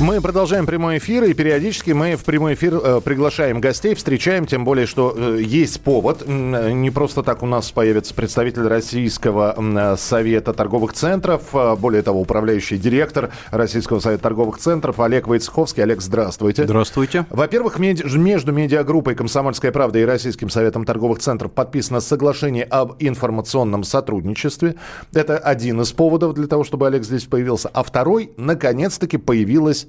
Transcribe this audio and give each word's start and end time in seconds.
Мы 0.00 0.20
продолжаем 0.20 0.64
прямой 0.64 0.98
эфир, 0.98 1.24
и 1.24 1.34
периодически 1.34 1.90
мы 1.90 2.14
в 2.14 2.24
прямой 2.24 2.54
эфир 2.54 2.76
э, 2.76 3.00
приглашаем 3.04 3.60
гостей, 3.60 3.96
встречаем, 3.96 4.46
тем 4.46 4.64
более, 4.64 4.86
что 4.86 5.12
э, 5.16 5.40
есть 5.42 5.80
повод. 5.80 6.22
Э, 6.24 6.70
Не 6.70 6.92
просто 6.92 7.24
так 7.24 7.42
у 7.42 7.46
нас 7.46 7.72
появится 7.72 8.14
представитель 8.14 8.68
Российского 8.68 9.56
э, 9.58 9.96
совета 9.98 10.52
торговых 10.54 10.92
центров, 10.92 11.42
э, 11.52 11.74
более 11.74 12.02
того, 12.02 12.20
управляющий 12.20 12.78
директор 12.78 13.30
Российского 13.50 13.98
совета 13.98 14.22
торговых 14.22 14.58
центров 14.58 15.00
Олег 15.00 15.26
Войцеховский. 15.26 15.82
Олег, 15.82 16.00
здравствуйте. 16.00 16.62
Здравствуйте. 16.62 17.26
Во-первых, 17.28 17.80
меди- 17.80 18.04
между 18.16 18.52
медиагруппой 18.52 19.16
«Комсомольская 19.16 19.72
правда» 19.72 19.98
и 19.98 20.04
Российским 20.04 20.48
советом 20.48 20.84
торговых 20.84 21.18
центров 21.18 21.50
подписано 21.50 21.98
соглашение 21.98 22.62
об 22.64 22.94
информационном 23.00 23.82
сотрудничестве. 23.82 24.76
Это 25.12 25.38
один 25.38 25.80
из 25.80 25.90
поводов 25.90 26.34
для 26.34 26.46
того, 26.46 26.62
чтобы 26.62 26.86
Олег 26.86 27.02
здесь 27.02 27.24
появился. 27.24 27.68
А 27.74 27.82
второй, 27.82 28.30
наконец-таки, 28.36 29.16
появилось 29.16 29.87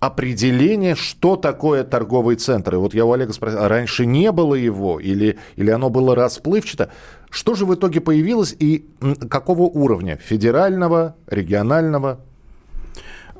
определение, 0.00 0.94
что 0.94 1.36
такое 1.36 1.84
торговый 1.84 2.36
центр. 2.36 2.74
И 2.74 2.78
вот 2.78 2.94
я 2.94 3.04
у 3.04 3.12
Олега 3.12 3.32
спросил, 3.32 3.62
а 3.62 3.68
раньше 3.68 4.06
не 4.06 4.32
было 4.32 4.54
его 4.54 4.98
или, 4.98 5.38
или 5.56 5.70
оно 5.70 5.90
было 5.90 6.14
расплывчато? 6.14 6.90
Что 7.30 7.54
же 7.54 7.66
в 7.66 7.74
итоге 7.74 8.00
появилось 8.00 8.56
и 8.58 8.86
какого 9.28 9.62
уровня? 9.62 10.16
Федерального, 10.16 11.14
регионального? 11.26 12.20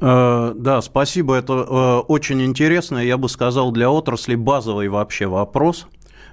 Э, 0.01 0.53
Да, 0.55 0.83
спасибо. 0.83 1.35
Это 1.37 1.53
э, 1.55 1.99
очень 2.07 2.43
интересно. 2.43 2.99
Я 2.99 3.17
бы 3.17 3.29
сказал, 3.29 3.73
для 3.73 3.91
отрасли 3.91 4.35
базовый 4.35 4.89
вообще 4.89 5.27
вопрос. 5.27 5.87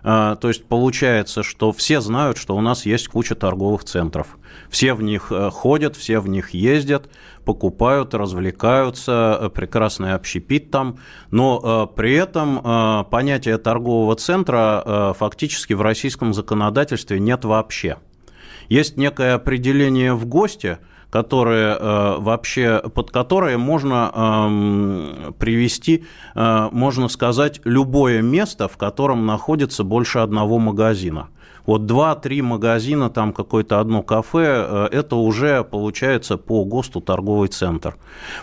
Э, 0.04 0.36
То 0.40 0.48
есть 0.48 0.66
получается, 0.66 1.44
что 1.44 1.72
все 1.72 2.02
знают, 2.02 2.38
что 2.38 2.56
у 2.56 2.62
нас 2.62 2.86
есть 2.86 3.08
куча 3.08 3.36
торговых 3.36 3.84
центров. 3.84 4.38
Все 4.70 4.94
в 4.94 5.02
них 5.02 5.32
э, 5.32 5.50
ходят, 5.50 5.96
все 5.96 6.20
в 6.20 6.28
них 6.28 6.52
ездят, 6.52 7.10
покупают, 7.46 8.14
развлекаются, 8.14 9.38
э, 9.42 9.50
прекрасный 9.50 10.14
общепит 10.14 10.72
там. 10.72 10.98
Но 11.32 11.88
э, 11.92 11.96
при 11.96 12.14
этом 12.16 13.06
понятия 13.10 13.58
торгового 13.58 14.16
центра 14.16 15.14
фактически 15.18 15.74
в 15.74 15.82
российском 15.82 16.34
законодательстве 16.34 17.20
нет 17.20 17.46
вообще. 17.46 17.98
Есть 18.70 18.98
некое 18.98 19.36
определение 19.36 20.14
в 20.14 20.26
ГОСТе, 20.26 20.80
которое 21.10 21.76
э, 21.76 22.16
вообще, 22.20 22.82
под 22.94 23.12
которое 23.12 23.58
можно 23.58 24.12
эм, 24.14 25.34
привести, 25.40 26.06
э, 26.36 26.70
можно 26.72 27.08
сказать, 27.08 27.62
любое 27.64 28.22
место, 28.22 28.68
в 28.68 28.78
котором 28.78 29.26
находится 29.26 29.84
больше 29.84 30.20
одного 30.20 30.60
магазина. 30.60 31.30
Вот 31.68 31.86
два-три 31.86 32.42
магазина, 32.42 33.10
там 33.10 33.34
какое-то 33.34 33.82
одно 33.82 34.02
кафе, 34.02 34.66
э, 34.68 34.88
это 34.94 35.18
уже 35.18 35.66
получается 35.66 36.38
по 36.38 36.64
ГОСТу 36.64 37.02
торговый 37.02 37.50
центр. 37.50 37.98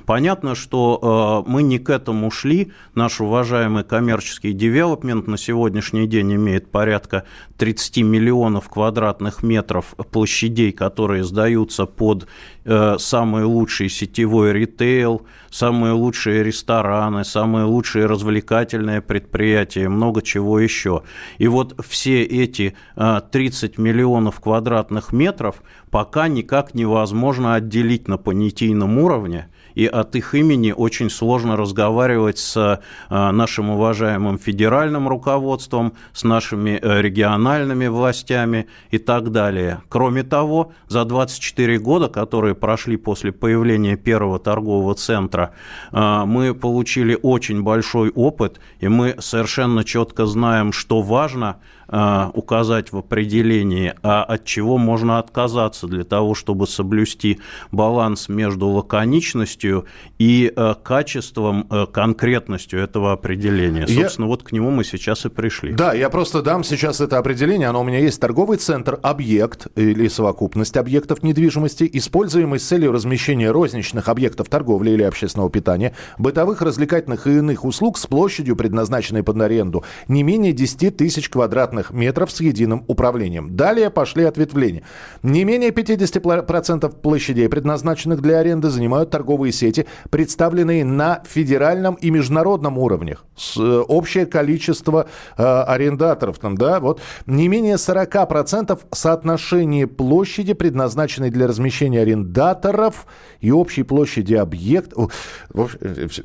Понятно, 0.05 0.55
что 0.55 1.42
э, 1.47 1.50
мы 1.50 1.62
не 1.62 1.78
к 1.78 1.89
этому 1.89 2.30
шли. 2.30 2.72
Наш 2.95 3.22
уважаемый 3.22 3.83
коммерческий 3.83 4.52
девелопмент 4.52 5.27
на 5.27 5.39
сегодняшний 5.39 6.06
день 6.06 6.34
имеет 6.34 6.70
порядка 6.70 7.25
30 7.56 7.98
миллионов 8.05 8.69
квадратных 8.69 9.42
метров 9.42 9.95
площадей, 10.12 10.72
которые 10.72 11.25
сдаются 11.25 11.86
под 11.86 12.28
э, 12.67 12.97
самый 12.98 13.45
лучший 13.45 13.89
сетевой 13.89 14.52
ритейл, 14.52 15.22
самые 15.55 15.92
лучшие 15.92 16.42
рестораны, 16.42 17.24
самые 17.24 17.64
лучшие 17.64 18.06
развлекательные 18.06 19.01
предприятия, 19.01 19.89
много 19.89 20.20
чего 20.20 20.58
еще. 20.58 21.02
И 21.39 21.46
вот 21.46 21.77
все 21.86 22.24
эти 22.24 22.74
э, 22.96 23.20
30 23.30 23.78
миллионов 23.78 24.40
квадратных 24.40 25.12
метров 25.12 25.62
пока 25.90 26.27
никак 26.27 26.74
невозможно 26.74 27.55
отделить 27.55 28.08
на 28.08 28.18
понятийном 28.18 28.98
уровне, 28.98 29.48
и 29.74 29.86
от 29.86 30.17
их 30.17 30.34
имени 30.34 30.73
очень 30.73 31.11
сложно 31.11 31.57
разговаривать 31.57 32.39
с 32.39 32.57
э, 32.57 32.78
нашим 33.11 33.70
уважаемым 33.70 34.39
федеральным 34.39 35.08
руководством, 35.08 35.95
с 36.12 36.24
нашими 36.24 36.80
э, 36.80 37.01
региональными 37.01 37.86
властями 37.86 38.67
и 38.90 38.98
так 38.98 39.30
далее. 39.30 39.83
Кроме 39.89 40.23
того, 40.23 40.73
за 40.89 41.05
24 41.05 41.78
года, 41.78 42.08
которые 42.08 42.55
прошли 42.55 42.96
после 42.96 43.33
появления 43.33 43.96
первого 43.96 44.39
торгового 44.39 44.95
центра, 44.95 45.43
э, 45.92 46.24
мы 46.27 46.55
получили 46.55 47.18
очень 47.22 47.62
большой 47.62 48.10
опыт, 48.10 48.60
и 48.80 48.88
мы 48.88 49.16
совершенно 49.18 49.84
четко 49.84 50.27
знаем, 50.27 50.72
что 50.72 51.02
важно 51.02 51.56
указать 51.89 52.92
в 52.92 52.96
определении, 52.98 53.95
а 54.02 54.22
от 54.24 54.45
чего 54.45 54.78
можно 54.78 55.18
отказаться 55.18 55.86
для 55.86 56.05
того, 56.05 56.34
чтобы 56.34 56.67
соблюсти 56.67 57.40
баланс 57.72 58.28
между 58.28 58.68
лаконичностью 58.68 59.86
и 60.18 60.52
э, 60.55 60.74
качеством, 60.83 61.67
э, 61.70 61.86
конкретностью 61.92 62.80
этого 62.80 63.12
определения. 63.12 63.84
Я- 63.89 64.02
Собственно, 64.05 64.28
вот 64.28 64.42
к 64.42 64.52
нему 64.52 64.70
мы 64.70 64.84
сейчас 64.84 65.24
и 65.27 65.28
пришли. 65.28 65.72
Да, 65.72 65.92
я 65.92 66.11
просто 66.11 66.42
дам 66.42 66.64
сейчас 66.64 67.00
это 67.00 67.18
определение. 67.18 67.68
Оно 67.68 67.80
у 67.80 67.84
меня 67.84 67.98
есть. 67.98 68.20
Торговый 68.20 68.58
центр– 68.58 68.98
объект 69.02 69.66
или 69.77 70.08
совокупность 70.08 70.77
объектов 70.77 71.22
недвижимости, 71.22 71.89
используемый 71.92 72.58
с 72.58 72.64
целью 72.64 72.92
размещения 72.92 73.51
розничных 73.51 74.08
объектов 74.08 74.48
торговли 74.48 74.90
или 74.90 75.02
общественного 75.02 75.51
питания, 75.51 75.95
бытовых, 76.18 76.62
развлекательных 76.62 77.27
и 77.27 77.39
иных 77.39 77.64
услуг 77.64 77.98
с 77.98 78.06
площадью, 78.06 78.56
предназначенной 78.56 79.22
под 79.22 79.40
аренду, 79.40 79.84
не 80.08 80.22
менее 80.22 80.52
10 80.52 80.96
тысяч 80.96 81.28
квадратных 81.28 81.73
метров 81.90 82.30
с 82.30 82.40
единым 82.40 82.85
управлением. 82.86 83.57
Далее 83.57 83.90
пошли 83.90 84.24
ответвления. 84.24 84.83
Не 85.23 85.45
менее 85.45 85.70
50% 85.70 87.01
площадей, 87.01 87.48
предназначенных 87.48 88.20
для 88.20 88.39
аренды, 88.39 88.70
занимают 88.70 89.11
торговые 89.11 89.52
сети, 89.52 89.86
представленные 90.11 90.84
на 90.84 91.23
федеральном 91.27 91.95
и 91.95 92.11
международном 92.11 92.79
уровнях. 92.79 93.24
С, 93.36 93.57
э, 93.57 93.80
общее 93.80 94.27
количество 94.27 95.07
э, 95.36 95.42
арендаторов 95.42 96.39
там, 96.39 96.57
да, 96.57 96.80
вот. 96.80 97.01
Не 97.27 97.48
менее 97.48 97.77
40% 97.77 98.79
соотношение 98.92 99.86
площади, 99.86 100.52
предназначенной 100.55 101.30
для 101.30 101.46
размещения 101.46 102.01
арендаторов, 102.01 103.07
и 103.45 103.51
общей 103.51 103.83
площади 103.83 104.34
объект. 104.34 104.95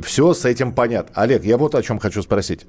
Все 0.01 0.33
с 0.33 0.45
этим 0.45 0.73
понятно. 0.73 1.21
Олег, 1.21 1.43
я 1.43 1.57
вот 1.57 1.75
о 1.75 1.83
чем 1.83 1.99
хочу 1.99 2.21
спросить. 2.21 2.65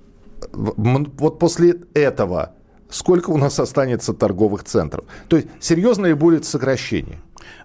Вот 0.53 1.39
после 1.39 1.77
этого 1.95 2.55
сколько 2.91 3.31
у 3.31 3.37
нас 3.37 3.59
останется 3.59 4.13
торговых 4.13 4.65
центров? 4.65 5.05
То 5.29 5.37
есть 5.37 5.49
серьезно 5.61 6.07
ли 6.07 6.15
будет 6.15 6.45
сокращение? 6.45 7.21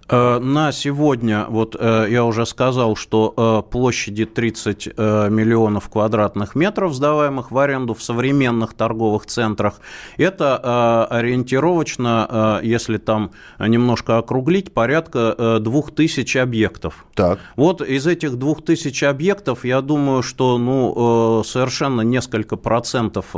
Э, 0.08 0.38
На 0.38 0.70
сегодня, 0.72 1.46
вот 1.48 1.76
э, 1.78 2.06
я 2.10 2.24
уже 2.24 2.46
сказал, 2.46 2.94
что 2.94 3.34
э, 3.36 3.70
площади 3.70 4.24
30 4.24 4.88
э, 4.96 5.28
миллионов 5.30 5.88
квадратных 5.88 6.54
метров, 6.54 6.94
сдаваемых 6.94 7.50
в 7.50 7.58
аренду 7.58 7.94
в 7.94 8.02
современных 8.02 8.74
торговых 8.74 9.26
центрах, 9.26 9.80
это 10.16 11.06
ориентировочно, 11.06 12.60
если 12.62 12.98
там 12.98 13.32
немножко 13.58 14.18
округлить, 14.18 14.72
порядка 14.72 15.34
э, 15.36 15.58
2000 15.60 16.38
объектов. 16.38 17.06
Так. 17.14 17.40
Вот 17.56 17.80
из 17.80 18.06
этих 18.06 18.36
2000 18.36 19.04
объектов, 19.04 19.64
я 19.64 19.80
думаю, 19.80 20.22
что 20.22 20.58
ну, 20.58 21.42
совершенно 21.44 22.02
несколько 22.02 22.56
процентов 22.56 23.34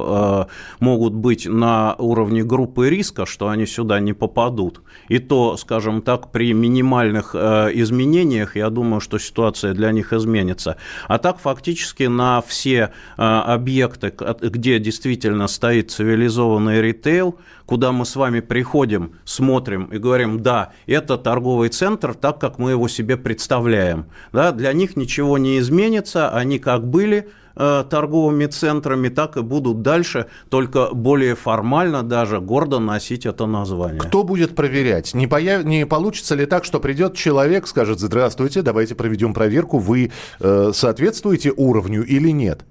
могут 0.81 1.15
быть 1.15 1.47
на 1.47 1.95
уровне 1.99 2.43
группы 2.45 2.91
риска, 2.91 3.25
что 3.27 3.49
они 3.49 3.67
сюда 3.67 4.01
не 4.01 4.13
попадут. 4.13 4.83
И 5.09 5.19
то, 5.19 5.57
скажем 5.57 6.03
так, 6.03 6.28
при 6.33 6.53
минимальных 6.53 7.31
э, 7.35 7.71
изменениях, 7.75 8.57
я 8.57 8.71
думаю, 8.71 9.01
что 9.01 9.19
ситуация 9.19 9.75
для 9.75 9.93
них 9.93 10.13
изменится. 10.13 10.77
А 11.07 11.19
так 11.19 11.39
фактически 11.39 12.05
на 12.05 12.41
все 12.41 12.93
э, 13.17 13.23
объекты, 13.23 14.13
где 14.41 14.79
действительно 14.79 15.49
стоит 15.49 15.91
цивилизованный 15.91 16.81
ритейл, 16.81 17.39
куда 17.67 17.93
мы 17.93 18.07
с 18.07 18.17
вами 18.17 18.41
приходим, 18.41 19.13
смотрим 19.25 19.85
и 19.87 19.99
говорим, 19.99 20.43
да, 20.43 20.73
это 20.87 21.19
торговый 21.19 21.69
центр, 21.69 22.15
так 22.15 22.39
как 22.41 22.59
мы 22.59 22.71
его 22.71 22.89
себе 22.89 23.17
представляем. 23.17 24.07
Да, 24.33 24.53
для 24.53 24.73
них 24.73 24.97
ничего 24.97 25.39
не 25.39 25.59
изменится, 25.59 26.31
они 26.31 26.59
как 26.59 26.89
были 26.89 27.29
торговыми 27.59 28.47
центрами, 28.47 29.09
так 29.09 29.37
и 29.37 29.43
будут 29.43 29.83
дальше, 29.83 30.27
только 30.49 30.91
более 30.93 31.35
формально 31.35 32.03
даже 32.03 32.41
гордо 32.41 32.79
носить 32.79 33.27
это 33.27 33.47
название. 33.47 34.01
Кто 34.01 34.23
будет 34.23 34.55
проверять? 34.55 35.15
Не, 35.15 35.27
появ... 35.27 35.65
не 35.65 35.87
получится 35.87 36.35
ли 36.35 36.47
так, 36.47 36.65
что 36.65 36.79
придет 36.81 37.15
человек, 37.15 37.67
скажет, 37.67 37.99
здравствуйте, 37.99 38.63
давайте 38.63 38.95
проведем 38.95 39.35
проверку, 39.35 39.79
вы 39.79 40.13
э, 40.41 40.71
соответствуете 40.73 41.53
уровню 41.57 42.05
или 42.05 42.31
нет? 42.31 42.65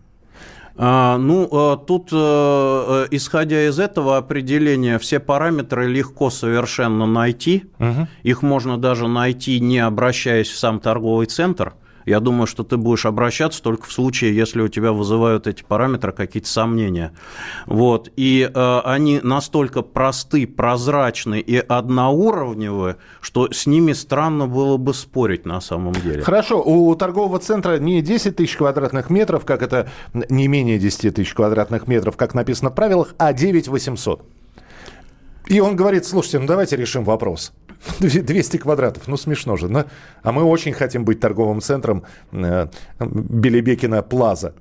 А, 0.80 1.18
ну, 1.18 1.50
а, 1.52 1.76
тут, 1.76 2.10
э, 2.12 3.08
исходя 3.12 3.68
из 3.68 3.80
этого 3.80 4.18
определения, 4.18 5.00
все 5.00 5.20
параметры 5.20 5.88
легко 5.88 6.30
совершенно 6.30 7.08
найти. 7.08 7.66
Угу. 7.80 8.08
Их 8.24 8.42
можно 8.44 8.78
даже 8.78 9.08
найти, 9.08 9.60
не 9.60 9.80
обращаясь 9.80 10.50
в 10.50 10.58
сам 10.58 10.80
торговый 10.80 11.26
центр– 11.26 11.74
я 12.08 12.22
думаю, 12.22 12.48
что 12.48 12.64
ты 12.64 12.78
будешь 12.78 13.06
обращаться 13.06 13.62
только 13.62 13.86
в 13.86 13.92
случае, 13.92 14.34
если 14.34 14.62
у 14.62 14.70
тебя 14.70 14.94
вызывают 14.94 15.46
эти 15.46 15.62
параметры 15.62 16.14
какие-то 16.14 16.48
сомнения. 16.48 17.12
Вот. 17.66 18.10
И 18.16 18.50
э, 18.52 18.80
они 18.86 19.20
настолько 19.22 19.82
просты, 19.82 20.48
прозрачны 20.48 21.42
и 21.42 21.58
одноуровневые, 21.58 22.96
что 23.20 23.52
с 23.52 23.66
ними 23.66 23.92
странно 23.92 24.48
было 24.48 24.78
бы 24.78 24.94
спорить 24.94 25.46
на 25.46 25.60
самом 25.60 25.92
деле. 25.92 26.22
Хорошо, 26.22 26.64
у 26.64 26.96
торгового 26.96 27.40
центра 27.40 27.78
не 27.78 28.02
10 28.02 28.38
тысяч 28.38 28.56
квадратных 28.56 29.10
метров, 29.10 29.44
как 29.44 29.62
это 29.62 29.90
не 30.14 30.48
менее 30.48 30.80
10 30.80 31.14
тысяч 31.14 31.34
квадратных 31.34 31.88
метров, 31.88 32.16
как 32.16 32.34
написано 32.34 32.70
в 32.70 32.76
правилах, 32.76 33.16
а 33.18 33.34
9 33.34 33.68
800. 33.68 34.22
И 35.48 35.60
он 35.60 35.76
говорит, 35.76 36.06
слушайте, 36.06 36.40
ну 36.40 36.48
давайте 36.48 36.78
решим 36.78 37.04
вопрос. 37.04 37.52
200 38.00 38.58
квадратов, 38.58 39.08
ну 39.08 39.18
смешно 39.18 39.58
же. 39.58 39.68
Но, 39.68 39.86
а 40.24 40.32
мы 40.32 40.44
очень 40.44 40.74
хотим 40.74 41.06
быть 41.06 41.20
торговым 41.20 41.62
центром 41.62 42.04
э, 42.32 42.68
Белебекина 43.00 44.02
Плаза. 44.02 44.54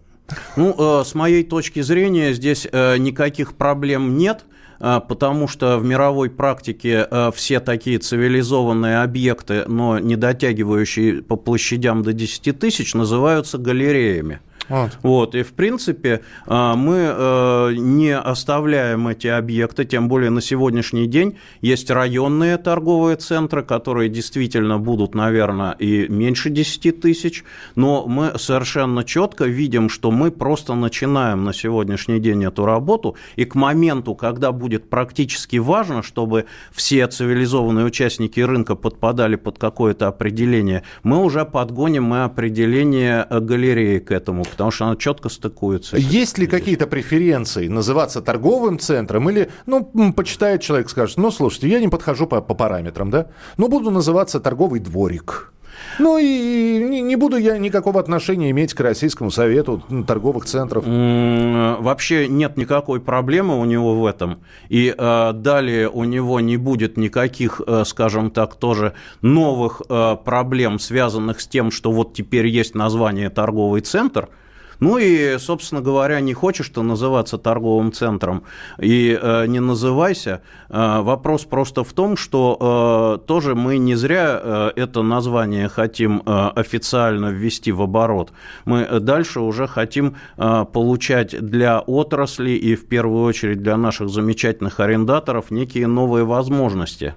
Ну, 0.57 0.75
э, 1.01 1.05
с 1.05 1.15
моей 1.15 1.45
точки 1.45 1.83
зрения, 1.83 2.33
здесь 2.33 2.67
э, 2.71 2.97
никаких 2.99 3.55
проблем 3.55 4.17
нет 4.17 4.45
э, 4.81 5.01
потому 5.09 5.49
что 5.49 5.79
в 5.79 5.85
мировой 5.85 6.31
практике 6.31 7.07
э, 7.11 7.31
все 7.35 7.61
такие 7.61 7.99
цивилизованные 7.99 9.03
объекты, 9.03 9.65
но 9.67 9.99
не 9.99 10.17
дотягивающие 10.17 11.23
по 11.23 11.37
площадям 11.37 12.03
до 12.03 12.13
10 12.13 12.59
тысяч, 12.59 12.95
называются 12.95 13.59
галереями. 13.59 14.41
Вот. 14.69 14.99
вот. 15.03 15.35
И, 15.35 15.43
в 15.43 15.53
принципе, 15.53 16.23
а, 16.47 16.75
мы 16.75 16.97
э, 16.97 17.75
не 17.77 18.17
оставляем 18.17 19.09
эти 19.09 19.27
объекты, 19.27 19.85
тем 19.85 20.09
более 20.09 20.31
на 20.31 20.41
сегодняшний 20.41 21.07
день 21.07 21.39
есть 21.61 21.91
районные 21.91 22.57
торговые 22.57 23.17
центры, 23.17 23.63
которые 23.63 24.09
действительно 24.09 24.79
будут, 24.79 25.15
наверное, 25.15 25.73
и 25.73 26.09
меньше 26.09 26.51
10 26.51 27.01
тысяч, 27.01 27.45
но 27.75 28.07
мы 28.07 28.39
совершенно 28.39 29.05
четко 29.05 29.45
видим, 29.45 29.89
что 29.89 30.11
мы 30.11 30.31
просто 30.31 30.75
начинаем 30.75 31.45
на 31.45 31.53
сегодняшний 31.53 32.21
день 32.21 32.45
эту 32.45 32.65
работу, 32.65 33.17
и 33.37 33.45
к 33.45 33.55
моменту, 33.55 34.15
когда 34.15 34.53
будет 34.53 34.89
практически 34.89 35.57
важно, 35.57 36.03
чтобы 36.03 36.47
все 36.73 37.07
цивилизованные 37.07 37.85
участники 37.85 38.41
рынка 38.41 38.75
подпадали 38.75 39.37
под 39.37 39.59
какое-то 39.59 40.09
определение, 40.09 40.83
мы 41.03 41.23
уже 41.23 41.45
подгоним 41.45 42.05
мы 42.07 42.25
определение 42.25 43.27
галереи 43.29 43.99
к 43.99 44.11
этому, 44.11 44.45
потому 44.57 44.71
что 44.71 44.87
она 44.87 44.97
четко 44.97 45.29
стыкуется. 45.29 45.99
Есть 45.99 46.39
ли 46.39 46.47
какие-то 46.47 46.87
преференции 46.87 47.69
называться 47.69 48.23
торговым 48.23 48.79
центром 48.79 49.29
или, 49.29 49.51
ну, 49.67 49.85
почитает 50.15 50.63
человек, 50.63 50.89
скажет, 50.89 51.19
ну, 51.19 51.31
слушайте, 51.31 51.69
я 51.69 51.79
не 51.79 51.89
подхожу 51.89 52.27
по, 52.27 52.41
по 52.41 52.55
параметрам, 52.55 53.11
да, 53.11 53.27
но 53.59 53.69
буду 53.69 53.91
называться 53.91 54.41
торговый 54.41 54.81
дворик. 54.81 55.53
Ну 55.99 56.19
и 56.19 56.79
не, 56.83 57.01
не 57.01 57.17
буду 57.17 57.37
я 57.37 57.59
никакого 57.59 58.01
отношения 58.01 58.51
иметь 58.51 58.75
к 58.75 58.81
Российскому 58.81 59.31
совету 59.31 59.83
торговых 60.07 60.45
центров. 60.45 60.85
Вообще 60.87 62.29
нет 62.29 62.57
никакой 62.57 63.01
проблемы 63.01 63.59
у 63.59 63.65
него 63.65 63.95
в 63.95 64.07
этом. 64.07 64.41
И 64.69 64.95
э, 64.97 65.33
далее 65.35 65.89
у 65.89 66.05
него 66.05 66.41
не 66.41 66.57
будет 66.57 66.97
никаких, 66.97 67.61
э, 67.67 67.85
скажем 67.87 68.31
так, 68.31 68.55
тоже 68.55 68.95
новых 69.23 69.83
э, 69.89 70.17
проблем, 70.25 70.79
связанных 70.79 71.41
с 71.41 71.47
тем, 71.47 71.71
что 71.71 71.93
вот 71.93 72.15
теперь 72.15 72.47
есть 72.47 72.75
название 72.75 73.31
торговый 73.31 73.81
центр– 73.81 74.29
ну 74.81 74.99
и, 74.99 75.39
собственно 75.39 75.81
говоря, 75.81 76.21
не 76.21 76.35
хочешь 76.35 76.69
ты 76.69 76.83
называться 76.83 77.39
торговым 77.39 77.93
центром 77.93 78.45
и 78.79 79.19
э, 79.21 79.47
не 79.47 79.61
называйся. 79.61 80.43
Э, 80.69 81.01
вопрос 81.01 81.45
просто 81.45 81.85
в 81.85 81.93
том, 81.93 82.17
что 82.17 83.19
э, 83.21 83.27
тоже 83.27 83.55
мы 83.55 83.79
не 83.79 83.95
зря 83.95 84.41
э, 84.43 84.73
это 84.77 85.03
название 85.03 85.69
хотим 85.69 86.23
э, 86.25 86.49
официально 86.55 87.27
ввести 87.27 87.73
в 87.73 87.83
оборот. 87.83 88.33
Мы 88.65 89.01
дальше 89.01 89.41
уже 89.41 89.67
хотим 89.67 90.17
э, 90.37 90.65
получать 90.73 91.39
для 91.41 91.81
отрасли 91.81 92.51
и 92.51 92.75
в 92.75 92.87
первую 92.87 93.25
очередь 93.25 93.63
для 93.63 93.77
наших 93.77 94.09
замечательных 94.09 94.81
арендаторов 94.81 95.51
некие 95.51 95.87
новые 95.87 96.25
возможности. 96.25 97.15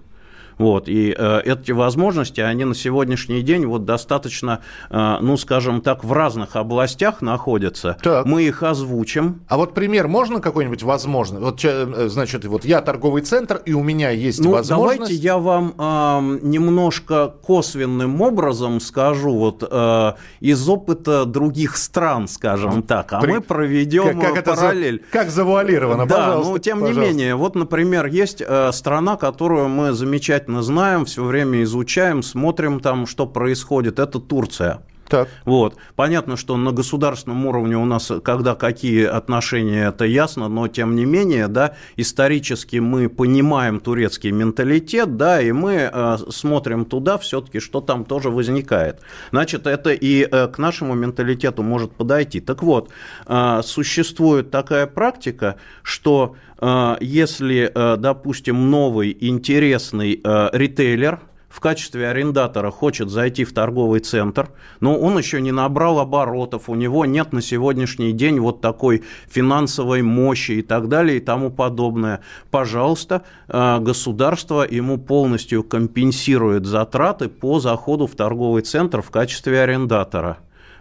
Вот, 0.60 0.90
и 0.90 1.16
э, 1.18 1.42
эти 1.46 1.72
возможности, 1.72 2.42
они 2.42 2.66
на 2.66 2.76
сегодняшний 2.76 3.42
день 3.42 3.66
вот 3.66 3.86
достаточно, 3.86 4.60
э, 4.90 5.18
ну, 5.22 5.38
скажем 5.38 5.82
так, 5.82 6.04
в 6.04 6.12
разных 6.12 6.58
областях 6.58 7.22
находятся. 7.22 7.98
Так. 8.04 8.26
Мы 8.26 8.44
их 8.44 8.62
озвучим. 8.62 9.40
А 9.48 9.56
вот 9.56 9.74
пример 9.74 10.10
можно 10.10 10.42
какой-нибудь 10.42 10.84
возможный? 10.84 11.40
Вот, 11.40 11.64
э, 11.64 12.10
значит, 12.10 12.44
вот 12.44 12.66
я 12.66 12.82
торговый 12.82 13.22
центр, 13.22 13.62
и 13.66 13.72
у 13.72 13.82
меня 13.82 14.10
есть 14.10 14.44
ну, 14.44 14.52
возможность... 14.52 15.00
давайте 15.00 15.14
я 15.14 15.38
вам 15.38 15.74
э, 15.78 16.40
немножко 16.42 17.34
косвенным 17.42 18.22
образом 18.22 18.82
скажу, 18.82 19.34
вот 19.38 19.64
э, 19.70 20.12
из 20.42 20.68
опыта 20.68 21.24
других 21.24 21.78
стран, 21.78 22.28
скажем 22.28 22.84
так, 22.84 23.14
а 23.14 23.22
При... 23.22 23.32
мы 23.32 23.42
проведем 23.42 24.20
как, 24.20 24.34
как 24.34 24.44
параллель. 24.44 24.98
Это, 24.98 25.06
как 25.10 25.30
завуалировано, 25.30 26.06
да, 26.06 26.16
пожалуйста. 26.16 26.52
но 26.52 26.58
тем 26.58 26.80
пожалуйста. 26.82 27.02
не 27.02 27.08
менее, 27.08 27.36
вот, 27.36 27.56
например, 27.56 28.08
есть 28.08 28.44
э, 28.46 28.72
страна, 28.74 29.16
которую 29.16 29.70
мы 29.70 29.94
замечательно 29.94 30.49
замечательно 30.50 30.62
знаем, 30.62 31.06
все 31.06 31.24
время 31.24 31.64
изучаем, 31.64 32.24
смотрим 32.24 32.80
там, 32.80 33.06
что 33.06 33.28
происходит. 33.28 34.00
Это 34.00 34.20
Турция. 34.20 34.82
Так. 35.10 35.28
Вот. 35.44 35.76
Понятно, 35.96 36.38
что 36.38 36.56
на 36.56 36.72
государственном 36.72 37.46
уровне 37.48 37.76
у 37.76 37.86
нас, 37.86 38.12
когда 38.24 38.54
какие 38.54 39.06
отношения, 39.06 39.88
это 39.88 40.06
ясно, 40.06 40.48
но 40.48 40.68
тем 40.68 40.96
не 40.96 41.06
менее, 41.06 41.48
да, 41.48 41.76
исторически 41.98 42.78
мы 42.78 43.10
понимаем 43.10 43.80
турецкий 43.80 44.30
менталитет, 44.30 45.18
да, 45.18 45.42
и 45.42 45.52
мы 45.52 45.90
э, 45.92 46.18
смотрим 46.30 46.86
туда 46.86 47.18
все-таки, 47.18 47.60
что 47.60 47.82
там 47.82 48.06
тоже 48.06 48.30
возникает. 48.30 49.00
Значит, 49.32 49.66
это 49.66 49.92
и 49.92 50.28
э, 50.30 50.48
к 50.48 50.60
нашему 50.60 50.94
менталитету 50.94 51.64
может 51.64 51.92
подойти. 51.92 52.40
Так 52.40 52.62
вот, 52.62 52.92
э, 53.26 53.62
существует 53.64 54.52
такая 54.52 54.86
практика, 54.86 55.56
что 55.82 56.36
э, 56.60 56.98
если, 57.02 57.72
э, 57.74 57.98
допустим, 57.98 58.70
новый 58.70 59.18
интересный 59.20 60.22
э, 60.24 60.50
ритейлер, 60.54 61.20
в 61.50 61.60
качестве 61.60 62.08
арендатора 62.08 62.72
хочет 62.72 63.10
зайти 63.10 63.44
в 63.44 63.54
торговый 63.54 64.00
центр, 64.00 64.50
но 64.80 64.98
он 64.98 65.18
еще 65.18 65.42
не 65.42 65.52
набрал 65.52 66.00
оборотов, 66.00 66.70
у 66.70 66.76
него 66.76 67.06
нет 67.06 67.34
на 67.34 67.42
сегодняшний 67.42 68.14
день 68.14 68.40
вот 68.40 68.62
такой 68.62 69.04
финансовой 69.28 70.02
мощи 70.02 70.52
и 70.52 70.62
так 70.62 70.88
далее 70.88 71.18
и 71.18 71.20
тому 71.20 71.50
подобное. 71.50 72.22
Пожалуйста, 72.52 73.24
э, 73.48 73.80
государство 73.80 74.66
ему 74.70 74.98
полностью 74.98 75.64
компенсирует 75.64 76.66
затраты 76.66 77.30
по 77.30 77.60
заходу 77.60 78.06
в 78.06 78.16
торговый 78.16 78.62
центр 78.62 79.02
в 79.02 79.10
качестве 79.10 79.62
арендатора 79.62 80.38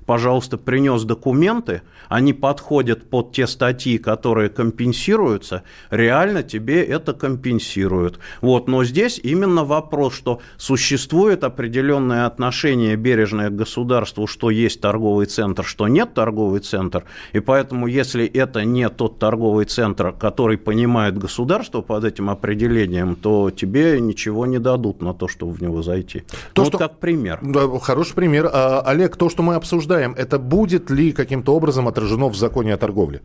пожалуйста, 0.09 0.57
принес 0.57 1.05
документы, 1.05 1.83
они 2.09 2.33
подходят 2.33 3.11
под 3.11 3.33
те 3.33 3.47
статьи, 3.47 3.99
которые 3.99 4.49
компенсируются, 4.49 5.65
реально 5.91 6.43
тебе 6.43 6.83
это 6.83 7.13
компенсируют. 7.13 8.19
Вот, 8.41 8.69
но 8.69 8.85
здесь 8.85 9.21
именно 9.23 9.65
вопрос, 9.65 10.15
что 10.15 10.41
существует 10.57 11.45
определенное 11.45 12.25
отношение 12.25 12.97
бережное 12.97 13.51
к 13.51 13.57
государству, 13.57 14.27
что 14.27 14.49
есть 14.49 14.81
торговый 14.81 15.27
центр, 15.27 15.63
что 15.63 15.89
нет 15.89 16.15
торговый 16.15 16.61
центр, 16.61 17.05
и 17.35 17.41
поэтому 17.41 17.87
если 17.87 18.25
это 18.25 18.65
не 18.65 18.89
тот 18.89 19.19
торговый 19.19 19.67
центр, 19.67 20.13
который 20.13 20.57
понимает 20.57 21.19
государство 21.19 21.83
под 21.83 22.05
этим 22.05 22.31
определением, 22.31 23.15
то 23.15 23.51
тебе 23.51 24.01
ничего 24.01 24.47
не 24.47 24.59
дадут 24.59 25.03
на 25.03 25.13
то, 25.13 25.29
чтобы 25.29 25.53
в 25.53 25.61
него 25.61 25.83
зайти. 25.83 26.25
То, 26.55 26.63
вот 26.63 26.69
что... 26.69 26.79
как 26.79 26.99
пример. 26.99 27.41
Да, 27.43 27.79
хороший 27.79 28.15
пример. 28.15 28.49
А, 28.51 28.81
Олег, 28.87 29.19
то, 29.19 29.29
что 29.29 29.43
мы 29.43 29.55
обсуждаем, 29.55 29.98
обсуждаем, 29.99 30.15
это 30.17 30.39
будет 30.39 30.91
ли 30.91 31.13
каким-то 31.13 31.55
образом 31.55 31.89
отражено 31.89 32.29
в 32.29 32.37
законе 32.37 32.75
о 32.75 32.77
торговле? 32.77 33.21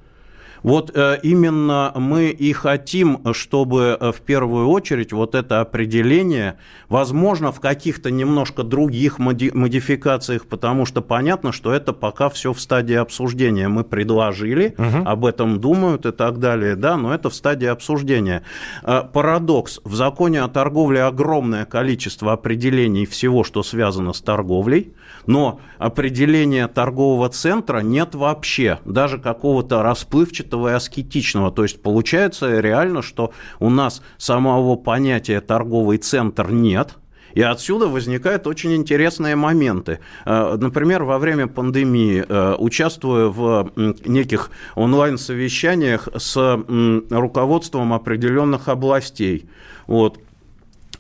Вот 0.64 0.92
э, 0.96 1.20
именно 1.24 1.92
мы 1.96 2.30
и 2.30 2.54
хотим, 2.54 3.22
чтобы 3.34 3.98
э, 4.00 4.12
в 4.14 4.22
первую 4.22 4.70
очередь 4.70 5.12
вот 5.12 5.36
это 5.36 5.60
определение, 5.60 6.58
возможно, 6.88 7.52
в 7.52 7.60
каких-то 7.60 8.10
немножко 8.12 8.64
других 8.64 9.20
модификациях, 9.20 10.48
потому 10.48 10.86
что 10.86 11.02
понятно, 11.02 11.52
что 11.52 11.74
это 11.74 11.92
пока 11.92 12.30
все 12.30 12.54
в 12.54 12.62
стадии 12.62 12.96
обсуждения. 12.96 13.68
Мы 13.68 13.84
предложили, 13.84 14.76
угу. 14.78 15.06
об 15.06 15.26
этом 15.26 15.60
думают 15.60 16.06
и 16.06 16.12
так 16.12 16.40
далее, 16.40 16.76
да, 16.76 16.96
но 16.96 17.14
это 17.14 17.30
в 17.30 17.36
стадии 17.36 17.68
обсуждения. 17.68 18.44
Э, 18.84 19.04
парадокс. 19.12 19.82
В 19.84 19.96
законе 19.96 20.42
о 20.42 20.48
торговле 20.48 21.04
огромное 21.04 21.66
количество 21.66 22.32
определений 22.32 23.06
всего, 23.06 23.44
что 23.44 23.64
связано 23.64 24.14
с 24.14 24.22
торговлей, 24.22 24.94
но 25.26 25.60
определения 25.78 26.68
торгового 26.70 27.28
центра 27.30 27.80
нет 27.80 28.16
вообще, 28.16 28.80
даже 28.86 29.20
какого-то 29.20 29.84
расплывчатого 29.84 30.53
этого 30.54 30.70
и 30.70 30.74
аскетичного. 30.74 31.52
То 31.52 31.64
есть 31.64 31.82
получается 31.82 32.60
реально, 32.60 33.02
что 33.02 33.34
у 33.60 33.70
нас 33.70 34.02
самого 34.18 34.76
понятия 34.76 35.42
торговый 35.42 35.98
центр 35.98 36.52
нет, 36.52 36.96
И 37.36 37.42
отсюда 37.42 37.88
возникают 37.88 38.46
очень 38.46 38.76
интересные 38.76 39.36
моменты. 39.36 39.98
Э, 40.26 40.56
например, 40.56 41.04
во 41.04 41.18
время 41.18 41.48
пандемии, 41.48 42.24
э, 42.28 42.56
участвуя 42.60 43.26
в 43.30 43.72
неких 44.06 44.52
онлайн-совещаниях 44.76 46.10
с 46.16 46.36
руководством 47.10 47.92
определенных 47.94 48.68
областей, 48.68 49.50
вот, 49.88 50.20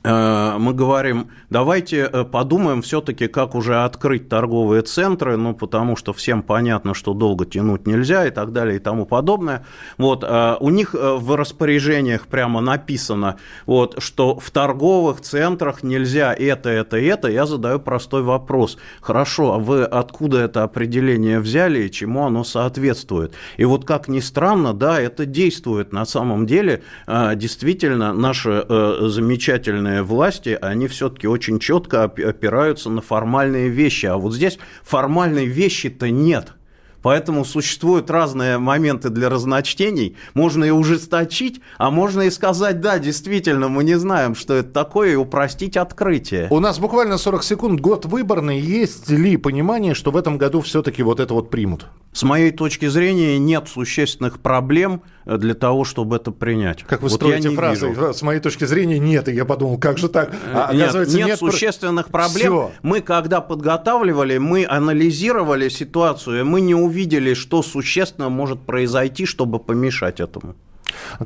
мы 0.04 0.74
говорим, 0.74 1.30
давайте 1.50 2.10
э, 2.12 2.24
подумаем 2.26 2.82
все-таки, 2.82 3.28
как 3.28 3.56
уже 3.56 3.84
открыть 3.84 4.28
торговые 4.28 4.82
центры, 4.82 5.38
ну, 5.38 5.54
потому 5.54 5.96
что 5.96 6.12
всем 6.12 6.44
понятно, 6.44 6.94
что 6.94 7.14
долго 7.14 7.46
тянуть 7.46 7.88
нельзя 7.88 8.28
и 8.28 8.32
так 8.32 8.52
далее 8.52 8.76
и 8.76 8.80
тому 8.80 9.06
подобное. 9.06 9.66
Вот, 9.98 10.24
э, 10.24 10.58
у 10.60 10.70
них 10.72 10.94
в 10.94 11.36
распоряжениях 11.38 12.28
прямо 12.28 12.60
написано, 12.60 13.38
вот, 13.66 14.02
что 14.02 14.38
в 14.40 14.52
торговых 14.52 15.22
центрах 15.22 15.84
нельзя 15.84 16.34
это, 16.34 16.70
это, 16.70 16.98
это. 16.98 17.30
Я 17.30 17.46
задаю 17.46 17.80
простой 17.80 18.24
вопрос. 18.24 18.78
Хорошо, 19.00 19.54
а 19.54 19.60
вы 19.60 19.84
откуда 19.84 20.40
это 20.40 20.64
определение 20.64 21.40
взяли 21.40 21.84
и 21.84 21.92
чему 21.92 22.26
оно 22.26 22.44
соответствует? 22.44 23.34
И 23.58 23.66
вот 23.66 23.86
как 23.86 24.08
ни 24.08 24.20
странно, 24.20 24.74
да, 24.74 25.00
это 25.00 25.26
действует 25.26 25.94
на 25.94 26.06
самом 26.06 26.46
деле. 26.46 26.84
Действительно, 27.08 28.14
наши 28.14 28.66
замечательные 28.70 29.93
исполнительные 29.94 30.04
власти, 30.04 30.58
они 30.62 30.88
все-таки 30.88 31.28
очень 31.28 31.60
четко 31.60 32.04
опираются 32.04 32.90
на 32.90 33.02
формальные 33.02 33.70
вещи. 33.70 34.06
А 34.08 34.18
вот 34.18 34.34
здесь 34.34 34.58
формальной 34.84 35.46
вещи-то 35.46 36.10
нет. 36.10 36.54
Поэтому 37.02 37.44
существуют 37.44 38.10
разные 38.10 38.58
моменты 38.58 39.10
для 39.10 39.30
разночтений. 39.30 40.16
Можно 40.34 40.64
и 40.64 40.70
ужесточить, 40.70 41.60
а 41.78 41.92
можно 41.92 42.22
и 42.22 42.30
сказать, 42.30 42.80
да, 42.80 42.98
действительно, 42.98 43.68
мы 43.68 43.84
не 43.84 44.00
знаем, 44.00 44.36
что 44.36 44.54
это 44.54 44.72
такое, 44.72 45.12
и 45.12 45.16
упростить 45.16 45.76
открытие. 45.76 46.48
У 46.50 46.62
нас 46.62 46.80
буквально 46.80 47.18
40 47.18 47.44
секунд, 47.44 47.82
год 47.82 48.06
выборный. 48.06 48.58
Есть 48.58 49.10
ли 49.10 49.36
понимание, 49.36 49.96
что 49.96 50.12
в 50.12 50.18
этом 50.18 50.38
году 50.38 50.62
все-таки 50.62 51.04
вот 51.04 51.20
это 51.20 51.34
вот 51.34 51.50
примут? 51.50 51.88
С 52.13 52.22
моей 52.22 52.51
точки 52.51 52.88
зрения, 52.88 53.39
нет 53.39 53.67
существенных 53.67 54.39
проблем 54.39 55.01
э, 55.25 55.38
для 55.38 55.55
того, 55.55 55.84
чтобы 55.84 56.17
это 56.17 56.29
принять. 56.32 56.84
Как 56.84 57.01
вы 57.01 57.10
вот 57.10 57.15
строите 57.15 57.50
фразы? 57.50 57.89
Вижу. 57.89 58.13
С 58.13 58.22
моей 58.22 58.39
точки 58.39 58.65
зрения, 58.65 59.00
нет. 59.00 59.27
И 59.27 59.34
я 59.34 59.46
подумал, 59.46 59.79
как 59.79 59.98
же 59.98 60.10
так? 60.10 60.32
А, 60.53 60.72
нет, 60.74 60.93
нет, 60.93 61.13
нет 61.13 61.39
существенных 61.39 62.10
проблем. 62.10 62.53
Все. 62.53 62.72
Мы, 62.84 63.01
когда 63.01 63.41
подготавливали, 63.41 64.38
мы 64.38 64.65
анализировали 64.70 65.70
ситуацию, 65.70 66.46
мы 66.46 66.62
не 66.62 66.75
увидели, 66.75 67.34
что 67.34 67.63
существенно 67.63 68.29
может 68.29 68.62
произойти, 68.62 69.25
чтобы 69.25 69.58
помешать 69.58 70.20
этому. 70.20 70.55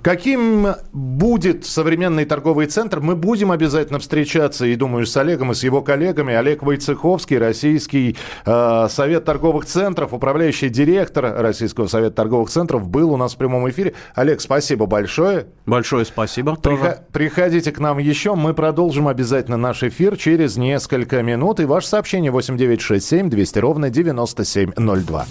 Каким 0.02 0.68
будет 0.92 1.66
современный 1.66 2.26
торговый 2.26 2.68
центр? 2.68 3.00
Мы 3.00 3.16
будем 3.16 3.52
обязательно 3.52 4.00
встречаться, 4.00 4.66
и 4.66 4.76
думаю, 4.76 5.06
с 5.06 5.16
Олегом 5.18 5.52
и 5.52 5.56
с 5.56 5.64
его 5.64 5.82
коллегами. 5.82 6.34
Олег 6.34 6.64
Войцеховский, 6.64 7.38
Российский 7.38 8.18
э, 8.46 8.88
Совет 8.90 9.26
торговых 9.26 9.66
центров, 9.66 10.14
управляющий 10.14 10.70
директор 10.70 11.34
Российского 11.38 11.88
Совета 11.88 12.16
торговых 12.16 12.50
центров, 12.50 12.88
был 12.88 13.12
у 13.12 13.18
нас 13.18 13.34
в 13.34 13.38
прямом 13.38 13.70
эфире. 13.70 13.94
Олег, 14.16 14.42
спасибо 14.42 14.86
большое. 14.86 15.48
Большое 15.66 16.06
спасибо. 16.06 16.56
Приход, 16.56 17.08
приходите 17.12 17.72
к 17.72 17.80
нам 17.80 17.98
еще. 17.98 18.36
Мы 18.36 18.54
продолжим 18.54 19.08
обязательно 19.08 19.58
наш 19.58 19.84
эфир 19.84 20.18
через 20.18 20.58
несколько 20.58 21.22
минут. 21.24 21.60
И 21.60 21.66
ваше 21.66 21.88
сообщение 21.88 22.32
8967 22.32 23.30
200 23.30 23.60
ровно 23.60 23.90
9702. 23.90 25.26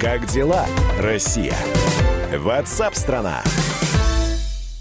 Как 0.00 0.26
дела, 0.26 0.66
Россия? 1.00 1.54
WhatsApp 2.38 2.94
страна. 2.94 3.42